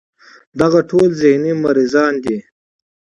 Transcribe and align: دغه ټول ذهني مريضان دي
دغه 0.59 0.79
ټول 0.89 1.07
ذهني 1.21 1.51
مريضان 1.63 2.13
دي 2.23 2.37